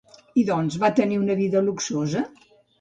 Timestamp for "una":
1.27-1.37